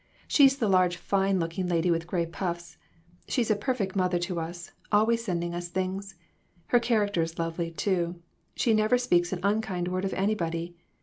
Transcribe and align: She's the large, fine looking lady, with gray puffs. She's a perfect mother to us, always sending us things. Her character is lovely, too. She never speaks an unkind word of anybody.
She's 0.27 0.57
the 0.57 0.67
large, 0.67 0.97
fine 0.97 1.37
looking 1.39 1.67
lady, 1.67 1.91
with 1.91 2.07
gray 2.07 2.25
puffs. 2.25 2.75
She's 3.27 3.51
a 3.51 3.55
perfect 3.55 3.95
mother 3.95 4.17
to 4.17 4.39
us, 4.39 4.71
always 4.91 5.23
sending 5.23 5.53
us 5.53 5.67
things. 5.67 6.15
Her 6.69 6.79
character 6.79 7.21
is 7.21 7.37
lovely, 7.37 7.69
too. 7.69 8.15
She 8.55 8.73
never 8.73 8.97
speaks 8.97 9.31
an 9.31 9.41
unkind 9.43 9.89
word 9.89 10.03
of 10.03 10.15
anybody. 10.15 10.75